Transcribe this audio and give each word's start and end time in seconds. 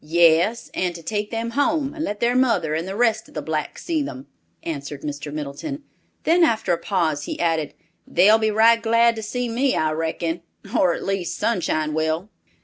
"Yes, 0.03 0.71
and 0.73 0.95
to 0.95 1.03
take 1.03 1.29
them 1.29 1.51
home 1.51 1.93
and 1.93 2.03
let 2.03 2.21
their 2.21 2.35
mother 2.35 2.73
and 2.73 2.87
the 2.87 2.95
rest 2.95 3.27
of 3.27 3.35
the 3.35 3.41
blacks 3.43 3.85
see 3.85 4.01
them," 4.01 4.25
answered 4.63 5.03
Mr. 5.03 5.31
Middleton; 5.31 5.83
then 6.23 6.43
after 6.43 6.73
a 6.73 6.77
pause 6.79 7.25
he 7.25 7.39
added, 7.39 7.75
"They'll 8.07 8.39
be 8.39 8.49
right 8.49 8.81
glad 8.81 9.15
to 9.17 9.21
see 9.21 9.47
me, 9.47 9.75
I 9.75 9.91
reckon, 9.91 10.41
or 10.75 10.95
at 10.95 11.03
least 11.05 11.37
Sunshine 11.37 11.93
will." 11.93 12.29